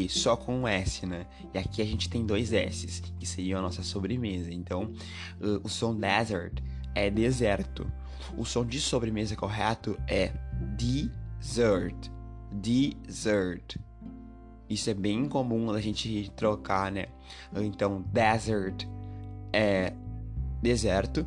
só 0.09 0.35
com 0.35 0.61
um 0.61 0.67
S, 0.67 1.05
né? 1.05 1.27
E 1.53 1.57
aqui 1.57 1.81
a 1.81 1.85
gente 1.85 2.09
tem 2.09 2.25
dois 2.25 2.51
S, 2.51 3.01
que 3.19 3.25
seria 3.25 3.57
a 3.57 3.61
nossa 3.61 3.83
sobremesa. 3.83 4.51
Então, 4.51 4.91
uh, 5.39 5.61
o 5.63 5.69
som 5.69 5.95
desert 5.95 6.61
é 6.93 7.09
deserto. 7.09 7.89
O 8.37 8.45
som 8.45 8.65
de 8.65 8.81
sobremesa 8.81 9.35
correto 9.35 9.97
é 10.07 10.31
dessert. 10.75 12.09
Dessert. 12.51 13.77
Isso 14.69 14.89
é 14.89 14.93
bem 14.93 15.27
comum 15.27 15.71
a 15.71 15.79
gente 15.79 16.31
trocar, 16.35 16.91
né? 16.91 17.05
Então, 17.55 18.03
desert 18.11 18.87
é 19.53 19.93
deserto 20.61 21.25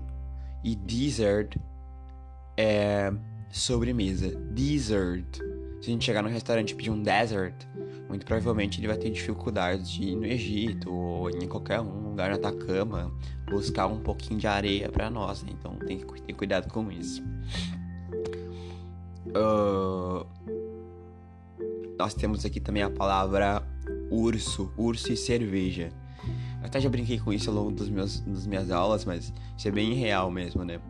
e 0.64 0.74
dessert 0.74 1.56
é 2.56 3.12
sobremesa. 3.50 4.34
Dessert. 4.52 5.38
Se 5.80 5.90
a 5.90 5.92
gente 5.92 6.04
chegar 6.04 6.22
no 6.22 6.28
restaurante 6.28 6.72
e 6.72 6.74
pedir 6.74 6.90
um 6.90 7.00
dessert, 7.00 7.54
muito 8.08 8.26
provavelmente 8.26 8.80
ele 8.80 8.88
vai 8.88 8.96
ter 8.96 9.10
dificuldade 9.10 9.92
de 9.92 10.02
ir 10.02 10.16
no 10.16 10.26
Egito 10.26 10.92
ou 10.92 11.30
em 11.30 11.46
qualquer 11.46 11.80
um 11.80 12.08
lugar 12.08 12.30
na 12.30 12.36
Atacama 12.36 13.12
buscar 13.48 13.86
um 13.86 14.00
pouquinho 14.00 14.40
de 14.40 14.46
areia 14.48 14.88
para 14.88 15.08
nós. 15.08 15.42
Né? 15.44 15.50
Então 15.52 15.76
tem 15.78 15.98
que 15.98 16.22
ter 16.22 16.32
cuidado 16.32 16.68
com 16.72 16.90
isso. 16.90 17.22
Uh, 19.28 20.26
nós 21.98 22.14
temos 22.14 22.44
aqui 22.44 22.60
também 22.60 22.82
a 22.82 22.90
palavra 22.90 23.62
urso, 24.10 24.72
urso 24.76 25.12
e 25.12 25.16
cerveja. 25.16 25.90
Eu 26.60 26.66
até 26.66 26.80
já 26.80 26.88
brinquei 26.88 27.18
com 27.18 27.32
isso 27.32 27.50
ao 27.50 27.56
longo 27.56 27.72
dos 27.72 27.88
meus, 27.88 28.20
das 28.20 28.46
minhas 28.46 28.70
aulas, 28.70 29.04
mas 29.04 29.32
isso 29.56 29.66
é 29.68 29.70
bem 29.70 29.94
real 29.94 30.30
mesmo, 30.30 30.64
né? 30.64 30.80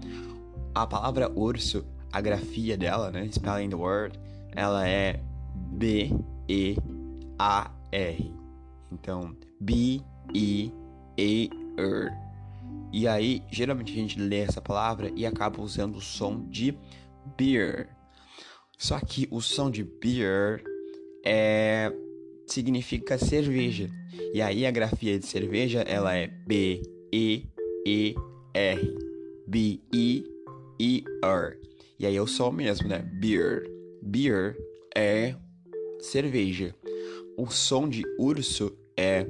A 0.74 0.86
palavra 0.86 1.32
urso, 1.34 1.84
a 2.12 2.20
grafia 2.20 2.76
dela, 2.76 3.10
né? 3.10 3.26
Spelling 3.32 3.70
the 3.70 3.76
word, 3.76 4.18
ela 4.54 4.86
é 4.86 5.22
B-E-A-R. 5.54 6.78
Então, 8.92 9.34
B-E-A-R. 9.60 10.70
E 12.92 13.06
aí, 13.06 13.42
geralmente 13.50 13.92
a 13.92 13.96
gente 13.96 14.18
lê 14.18 14.40
essa 14.40 14.60
palavra 14.60 15.10
e 15.14 15.24
acaba 15.24 15.62
usando 15.62 15.96
o 15.96 16.00
som 16.00 16.44
de 16.48 16.76
beer. 17.36 17.88
Só 18.76 18.98
que 19.00 19.26
o 19.30 19.40
som 19.40 19.70
de 19.70 19.84
beer 19.84 20.62
é 21.28 21.92
significa 22.46 23.18
cerveja. 23.18 23.90
E 24.32 24.40
aí 24.40 24.64
a 24.64 24.70
grafia 24.70 25.18
de 25.18 25.26
cerveja 25.26 25.80
ela 25.82 26.16
é 26.16 26.26
B 26.26 26.82
E 27.12 27.44
E 27.86 28.14
R 28.54 28.98
B 29.46 29.80
E 29.92 30.24
E 30.80 31.04
R. 31.22 31.58
E 31.98 32.06
aí 32.06 32.18
o 32.18 32.26
som 32.26 32.50
mesmo, 32.50 32.88
né? 32.88 33.00
Beer. 33.20 33.64
Beer 34.02 34.56
é 34.96 35.34
cerveja. 36.00 36.74
O 37.36 37.50
som 37.50 37.88
de 37.88 38.02
urso 38.18 38.76
é 38.96 39.26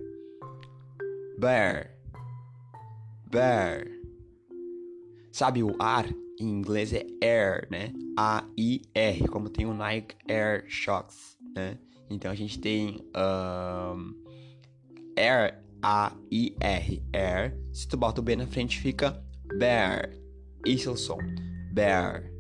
bear. 1.39 1.91
Bear. 3.31 3.87
Sabe 5.33 5.63
o 5.63 5.75
ar 5.79 6.09
em 6.41 6.49
inglês 6.49 6.93
é 6.93 7.07
air, 7.23 7.69
né? 7.71 7.93
A 8.17 8.45
I 8.57 8.83
R, 8.95 9.27
como 9.29 9.49
tem 9.49 9.67
o 9.67 9.75
Nike 9.75 10.17
Air 10.29 10.65
Shocks, 10.69 11.37
né? 11.55 11.79
Então 12.11 12.31
a 12.31 12.35
gente 12.35 12.59
tem 12.59 12.99
um, 13.15 14.15
Air, 15.17 15.63
A-I-R, 15.83 17.03
Air. 17.13 17.59
Se 17.73 17.87
tu 17.87 17.97
bota 17.97 18.21
o 18.21 18.25
B 18.25 18.37
na 18.37 18.47
frente, 18.47 18.81
fica 18.81 19.23
Bear. 19.57 20.11
Esse 20.65 20.89
é 20.89 20.91
o 20.91 20.97
som. 20.97 21.19
Bear. 21.73 22.31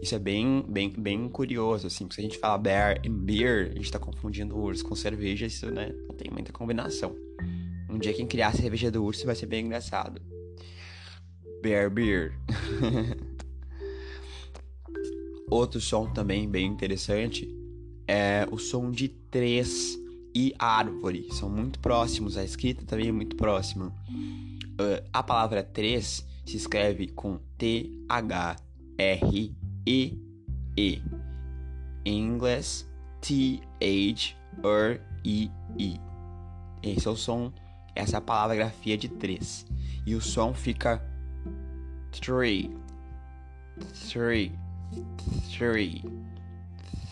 Isso 0.00 0.14
é 0.14 0.18
bem, 0.18 0.64
bem, 0.68 0.90
bem 0.90 1.28
curioso, 1.28 1.86
assim. 1.86 2.08
Se 2.10 2.20
a 2.20 2.22
gente 2.22 2.38
fala 2.38 2.58
bear 2.58 3.00
e 3.04 3.08
beer, 3.08 3.72
a 3.72 3.76
gente 3.76 3.90
tá 3.90 3.98
confundindo 3.98 4.56
urso 4.56 4.84
com 4.84 4.94
cerveja, 4.94 5.46
isso, 5.46 5.70
né? 5.70 5.92
Não 6.06 6.14
tem 6.14 6.30
muita 6.30 6.52
combinação. 6.52 7.16
Um 7.88 7.98
dia 7.98 8.12
quem 8.12 8.26
criar 8.26 8.48
a 8.48 8.52
cerveja 8.52 8.90
do 8.90 9.02
urso 9.02 9.24
vai 9.24 9.34
ser 9.34 9.46
bem 9.46 9.64
engraçado. 9.64 10.20
Bear 11.62 11.90
beer. 11.90 12.38
Outro 15.50 15.80
som 15.80 16.12
também 16.12 16.48
bem 16.48 16.66
interessante 16.66 17.55
é 18.06 18.46
o 18.50 18.58
som 18.58 18.90
de 18.90 19.08
três 19.08 19.98
e 20.34 20.54
árvore. 20.58 21.28
São 21.32 21.48
muito 21.48 21.78
próximos, 21.78 22.36
a 22.36 22.44
escrita 22.44 22.84
também 22.84 23.08
é 23.08 23.12
muito 23.12 23.36
próxima. 23.36 23.86
Uh, 24.78 25.02
a 25.12 25.22
palavra 25.22 25.62
três 25.62 26.26
se 26.44 26.56
escreve 26.56 27.08
com 27.08 27.38
T-H-R-E-E. 27.56 27.96
-E. 30.76 31.02
Em 32.04 32.22
inglês, 32.22 32.86
T-H-R-E-E. 33.20 34.40
Esse 36.82 37.08
é 37.08 37.10
o 37.10 37.16
som, 37.16 37.52
essa 37.94 38.16
é 38.16 38.18
a 38.18 38.20
palavra 38.20 38.54
grafia 38.54 38.98
de 38.98 39.08
três. 39.08 39.66
E 40.06 40.14
o 40.14 40.20
som 40.20 40.52
fica 40.54 41.02
three, 42.12 42.70
three, 44.08 44.52
three, 45.50 46.04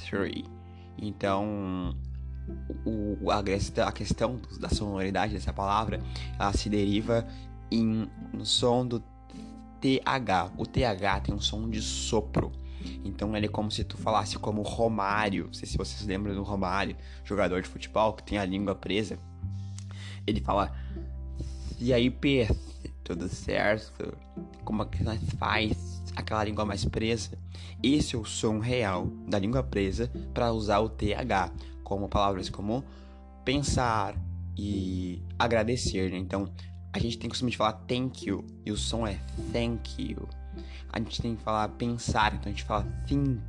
three. 0.09 0.54
Então, 0.99 1.97
o, 2.85 3.31
a, 3.31 3.39
a 3.39 3.93
questão 3.93 4.41
da 4.59 4.69
sonoridade 4.69 5.35
dessa 5.35 5.53
palavra, 5.53 6.01
ela 6.39 6.53
se 6.53 6.69
deriva 6.69 7.27
em, 7.71 8.09
no 8.33 8.45
som 8.45 8.87
do 8.87 9.03
TH. 9.81 10.53
O 10.57 10.67
TH 10.67 11.21
tem 11.21 11.35
um 11.35 11.41
som 11.41 11.69
de 11.69 11.81
sopro. 11.81 12.53
Então 13.05 13.35
ele 13.37 13.47
é 13.47 13.49
como 13.49 13.71
se 13.71 13.83
tu 13.85 13.97
falasse 13.97 14.39
como 14.39 14.63
Romário. 14.63 15.47
Não 15.47 15.55
sei 15.55 15.67
se 15.67 15.77
vocês 15.77 16.07
lembram 16.07 16.35
do 16.35 16.43
Romário, 16.43 16.97
jogador 17.25 17.63
de 17.63 17.69
futebol 17.69 18.13
que 18.13 18.23
tem 18.23 18.39
a 18.39 18.45
língua 18.45 18.75
presa. 18.75 19.19
Ele 20.27 20.41
fala: 20.41 20.75
E 21.79 21.93
aí, 21.93 22.11
P, 22.11 22.49
tudo 23.03 23.29
certo? 23.29 24.17
Como 24.65 24.83
é 24.83 24.87
que 24.87 25.03
nós 25.03 25.21
faz? 25.39 25.94
Aquela 26.15 26.45
língua 26.45 26.65
mais 26.65 26.85
presa. 26.85 27.39
Esse 27.83 28.15
é 28.15 28.19
o 28.19 28.25
som 28.25 28.59
real 28.59 29.07
da 29.29 29.39
língua 29.39 29.63
presa 29.63 30.11
para 30.33 30.53
usar 30.53 30.81
o 30.81 30.89
TH, 30.89 31.53
como 31.83 32.09
palavras 32.09 32.49
como 32.49 32.85
pensar 33.45 34.17
e 34.57 35.23
agradecer. 35.39 36.11
Né? 36.11 36.19
Então, 36.19 36.49
a 36.93 36.99
gente 36.99 37.19
tem 37.19 37.29
costume 37.29 37.51
de 37.51 37.57
falar 37.57 37.73
thank 37.89 38.29
you 38.29 38.45
e 38.65 38.71
o 38.71 38.77
som 38.77 39.07
é 39.07 39.19
thank 39.53 40.01
you. 40.01 40.29
a 40.93 40.99
gente 40.99 41.21
tem 41.21 41.35
que 41.35 41.43
falar 41.43 41.69
pensar, 41.71 42.35
então 42.35 42.47
a 42.47 42.51
gente 42.51 42.63
fala 42.65 42.85
think, 43.07 43.41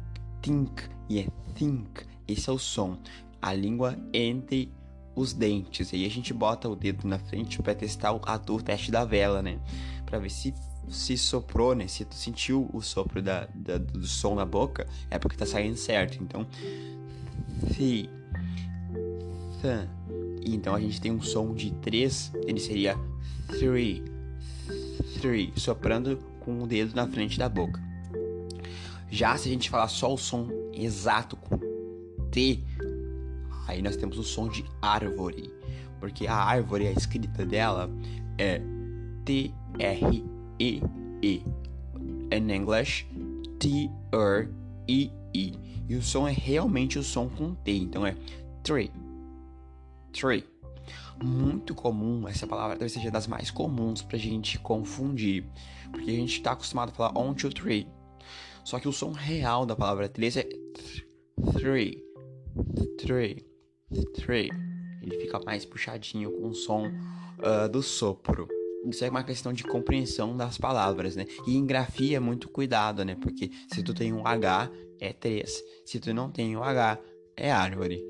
think 0.42 0.84
e 1.08 1.20
é 1.20 1.28
think. 1.54 2.04
Esse 2.28 2.50
é 2.50 2.54
o 2.54 2.58
som. 2.58 2.98
A 3.40 3.54
língua 3.54 3.96
entre 4.12 4.74
os 5.16 5.32
dentes. 5.32 5.94
E 5.94 5.98
aí 5.98 6.06
a 6.06 6.10
gente 6.10 6.34
bota 6.34 6.68
o 6.68 6.76
dedo 6.76 7.08
na 7.08 7.20
frente 7.20 7.62
para 7.62 7.76
testar 7.76 8.12
o, 8.12 8.22
a, 8.26 8.42
o 8.52 8.62
teste 8.62 8.92
da 8.92 9.06
vela, 9.06 9.42
né? 9.42 9.60
Para 10.06 10.20
ver 10.20 10.30
se 10.30 10.54
se 10.90 11.18
soprou, 11.18 11.76
né? 11.76 11.88
Se 11.88 12.06
tu 12.06 12.16
sentiu 12.16 12.70
o 12.74 12.82
sopro 12.82 13.22
da, 13.22 13.48
da, 13.54 13.78
do 13.78 14.06
som 14.06 14.36
na 14.36 14.46
boca, 14.46 14.88
é 15.10 15.18
porque 15.18 15.38
tá 15.38 15.46
saindo 15.46 15.78
certo. 15.78 16.22
Então, 16.22 16.46
si, 17.74 18.10
th. 19.62 19.88
Então 20.48 20.76
a 20.76 20.80
gente 20.80 21.02
tem 21.02 21.12
um 21.12 21.22
som 21.22 21.54
de 21.54 21.72
três, 21.72 22.32
ele 22.46 22.60
seria 22.60 22.96
three, 23.48 24.04
three, 25.20 25.52
soprando 25.56 26.20
com 26.42 26.62
o 26.62 26.68
dedo 26.68 26.96
na 26.96 27.08
frente 27.08 27.40
da 27.40 27.50
boca. 27.50 27.82
Já 29.10 29.36
se 29.38 29.50
a 29.50 29.52
gente 29.52 29.70
falar 29.70 29.88
só 29.88 30.14
o 30.14 30.18
som 30.18 30.48
exato 30.72 31.36
com 31.36 31.58
T, 32.30 32.60
aí 33.68 33.82
nós 33.82 33.96
temos 33.96 34.20
o 34.20 34.24
som 34.24 34.48
de 34.48 34.64
árvore, 34.80 35.52
porque 36.00 36.28
a 36.28 36.36
árvore, 36.36 36.88
a 36.88 36.92
escrita 36.92 37.44
dela 37.44 37.90
é 38.38 38.62
T-R-E-E. 40.58 41.44
In 42.32 42.50
English, 42.50 43.06
T-R-E-E. 43.60 45.16
E 45.88 45.96
o 45.96 46.02
som 46.02 46.28
é 46.28 46.32
realmente 46.32 46.98
o 46.98 47.04
som 47.04 47.30
com 47.30 47.54
T, 47.54 47.72
então 47.72 48.06
é 48.06 48.16
tree, 48.64 48.92
tree. 50.12 50.44
Muito 51.24 51.76
comum, 51.76 52.28
essa 52.28 52.48
palavra 52.48 52.76
talvez 52.76 52.92
seja 52.92 53.12
das 53.12 53.28
mais 53.28 53.52
comuns 53.52 54.02
pra 54.02 54.18
gente 54.18 54.58
confundir, 54.60 55.46
porque 55.92 56.10
a 56.10 56.16
gente 56.16 56.42
tá 56.42 56.52
acostumado 56.54 56.90
a 56.90 56.94
falar 56.94 57.18
on, 57.18 57.34
two, 57.34 57.52
three. 57.52 57.88
Só 58.64 58.80
que 58.80 58.88
o 58.88 58.94
som 58.94 59.12
real 59.12 59.66
da 59.66 59.76
palavra 59.76 60.10
três 60.10 60.36
é 60.36 60.48
three, 61.54 62.04
three, 62.98 63.46
three. 64.16 64.50
Ele 65.04 65.20
fica 65.20 65.40
mais 65.46 65.64
puxadinho 65.66 66.32
com 66.32 66.48
o 66.50 66.56
som 66.56 66.88
uh, 66.88 67.70
do 67.70 67.84
sopro. 67.84 68.48
Isso 68.86 69.04
é 69.04 69.10
uma 69.10 69.24
questão 69.24 69.52
de 69.52 69.64
compreensão 69.64 70.36
das 70.36 70.58
palavras, 70.58 71.16
né? 71.16 71.26
E 71.48 71.56
em 71.56 71.66
grafia, 71.66 72.22
muito 72.22 72.50
cuidado, 72.50 73.04
né? 73.04 73.16
Porque 73.16 73.52
se 73.74 73.82
tu 73.84 73.94
tem 73.94 74.14
um 74.14 74.26
H, 74.26 74.72
é 75.00 75.12
3. 75.12 75.64
Se 75.86 76.00
tu 76.00 76.14
não 76.14 76.32
tem 76.32 76.56
um 76.56 76.64
H, 76.64 77.00
é 77.36 77.52
árvore. 77.52 78.04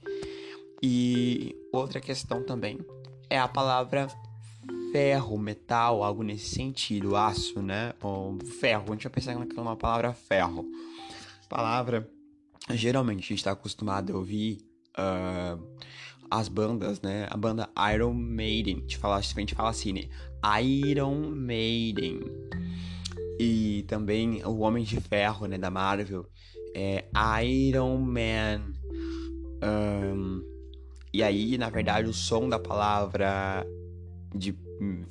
e 0.82 1.54
outra 1.72 2.00
questão 2.00 2.42
também 2.42 2.78
é 3.28 3.38
a 3.38 3.48
palavra 3.48 4.08
ferro, 4.92 5.36
metal, 5.36 6.02
algo 6.02 6.22
nesse 6.22 6.54
sentido, 6.54 7.16
aço, 7.16 7.60
né? 7.60 7.92
Ou 8.02 8.38
ferro, 8.60 8.84
a 8.88 8.92
gente 8.92 9.04
vai 9.04 9.12
pensar 9.12 9.38
naquela 9.38 9.76
palavra 9.76 10.12
ferro. 10.12 10.64
Palavra, 11.48 12.08
geralmente 12.70 13.18
a 13.18 13.28
gente 13.28 13.34
está 13.34 13.52
acostumado 13.52 14.12
a 14.12 14.16
ouvir 14.16 14.58
uh, 14.98 15.62
as 16.30 16.48
bandas, 16.48 17.00
né? 17.00 17.26
A 17.30 17.36
banda 17.36 17.68
Iron 17.94 18.14
Maiden, 18.14 18.76
a 18.76 18.80
gente 18.80 18.98
fala, 18.98 19.16
a 19.16 19.20
gente 19.20 19.54
fala 19.54 19.70
assim, 19.70 19.92
né? 19.92 20.04
Iron 20.62 21.30
Maiden. 21.30 22.20
E 23.38 23.84
também 23.86 24.42
o 24.44 24.58
Homem 24.58 24.84
de 24.84 25.00
Ferro, 25.00 25.46
né? 25.46 25.58
Da 25.58 25.70
Marvel, 25.70 26.26
é 26.74 27.04
Iron 27.44 27.98
Man. 27.98 28.72
Um, 29.62 30.42
e 31.12 31.22
aí, 31.22 31.56
na 31.56 31.70
verdade, 31.70 32.08
o 32.08 32.12
som 32.12 32.48
da 32.48 32.58
palavra 32.58 33.66
de 34.34 34.54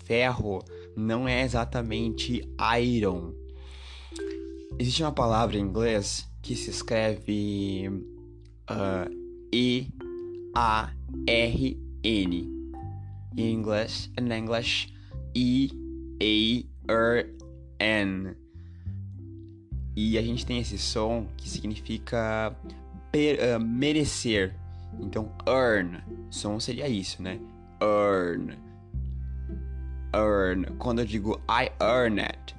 ferro 0.03 0.63
não 0.95 1.28
é 1.28 1.43
exatamente 1.43 2.41
iron. 2.80 3.34
Existe 4.78 5.01
uma 5.01 5.12
palavra 5.12 5.58
em 5.58 5.62
inglês 5.62 6.28
que 6.41 6.56
se 6.56 6.69
escreve 6.69 7.89
uh, 8.69 9.10
E 9.51 9.88
A 10.56 10.91
R 11.28 11.78
N. 12.04 12.50
Em 13.38 13.54
inglês, 13.54 14.10
in 14.18 14.32
English, 14.32 14.94
E 15.36 15.70
A 16.88 16.91
R 16.91 17.36
N. 17.80 18.36
E 19.96 20.18
a 20.18 20.22
gente 20.22 20.46
tem 20.46 20.60
esse 20.60 20.78
som 20.78 21.28
que 21.38 21.50
significa 21.50 22.56
per, 23.12 23.38
uh, 23.39 23.60
merecer. 23.60 24.56
Então, 25.00 25.30
earn. 25.48 26.02
Som 26.30 26.60
seria 26.60 26.88
isso, 26.88 27.22
né? 27.22 27.39
Earn 27.82 28.65
earn, 30.15 30.65
quando 30.78 31.00
eu 31.00 31.06
digo 31.06 31.41
I 31.50 31.70
earn 31.82 32.22
it, 32.22 32.56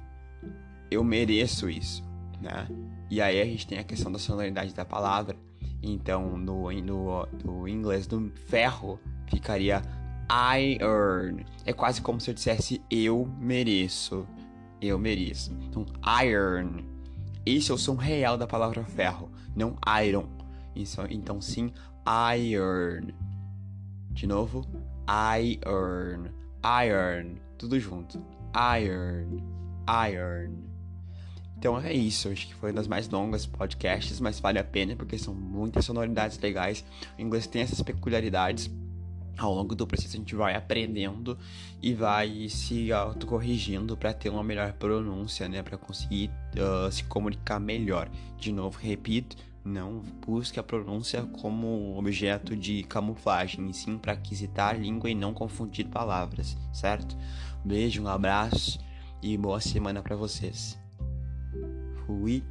eu 0.91 1.03
mereço 1.03 1.69
isso, 1.69 2.03
né? 2.39 2.67
E 3.09 3.21
aí 3.21 3.41
a 3.41 3.45
gente 3.45 3.65
tem 3.65 3.79
a 3.79 3.83
questão 3.83 4.11
da 4.11 4.19
sonoridade 4.19 4.73
da 4.73 4.85
palavra. 4.85 5.35
Então, 5.81 6.37
no, 6.37 6.71
no, 6.71 7.27
no 7.43 7.67
inglês 7.67 8.07
do 8.07 8.31
ferro, 8.47 8.99
ficaria 9.27 9.81
I 10.29 10.77
earn. 10.81 11.45
É 11.65 11.71
quase 11.71 12.01
como 12.01 12.19
se 12.19 12.29
eu 12.29 12.33
dissesse 12.33 12.81
eu 12.89 13.25
mereço. 13.39 14.27
Eu 14.81 14.99
mereço. 14.99 15.55
Então, 15.61 15.85
iron. 16.23 16.83
Esse 17.45 17.71
é 17.71 17.73
o 17.73 17.77
som 17.77 17.95
real 17.95 18.37
da 18.37 18.45
palavra 18.45 18.83
ferro, 18.83 19.31
não 19.55 19.77
iron. 20.03 20.27
Isso, 20.75 21.01
então, 21.09 21.41
sim, 21.41 21.71
iron. 22.37 23.07
De 24.11 24.27
novo, 24.27 24.65
iron. 25.07 26.25
Iron. 26.85 27.35
Tudo 27.57 27.79
junto. 27.79 28.21
Iron. 28.79 29.37
Iron. 30.09 30.76
Então 31.57 31.79
é 31.79 31.93
isso. 31.93 32.29
Acho 32.29 32.47
que 32.47 32.55
foi 32.55 32.69
uma 32.69 32.75
das 32.75 32.87
mais 32.87 33.09
longas 33.09 33.45
podcasts, 33.45 34.19
mas 34.19 34.39
vale 34.39 34.59
a 34.59 34.63
pena 34.63 34.95
porque 34.95 35.17
são 35.17 35.33
muitas 35.33 35.85
sonoridades 35.85 36.37
legais. 36.39 36.85
O 37.17 37.21
inglês 37.21 37.47
tem 37.47 37.61
essas 37.61 37.81
peculiaridades. 37.81 38.69
Ao 39.37 39.53
longo 39.53 39.75
do 39.75 39.85
processo 39.85 40.15
a 40.15 40.19
gente 40.19 40.33
vai 40.33 40.55
aprendendo 40.55 41.37
e 41.79 41.93
vai 41.93 42.49
se 42.49 42.91
autocorrigindo 42.91 43.95
para 43.95 44.11
ter 44.11 44.29
uma 44.29 44.43
melhor 44.43 44.73
pronúncia, 44.73 45.47
né? 45.47 45.61
Para 45.61 45.77
conseguir 45.77 46.31
uh, 46.55 46.91
se 46.91 47.03
comunicar 47.03 47.59
melhor. 47.59 48.09
De 48.39 48.51
novo, 48.51 48.79
repito, 48.79 49.37
não 49.63 49.99
busque 50.25 50.59
a 50.59 50.63
pronúncia 50.63 51.21
como 51.23 51.95
objeto 51.99 52.55
de 52.55 52.81
camuflagem, 52.83 53.69
e 53.69 53.73
sim 53.75 53.99
para 53.99 54.13
aquisitar 54.13 54.73
a 54.73 54.77
língua 54.77 55.07
e 55.07 55.13
não 55.13 55.35
confundir 55.35 55.85
palavras, 55.85 56.57
certo? 56.73 57.15
Beijo, 57.63 58.01
um 58.01 58.07
abraço 58.07 58.79
e 59.21 59.37
boa 59.37 59.59
semana 59.59 60.01
para 60.01 60.15
vocês. 60.15 60.86
oui. 62.09 62.43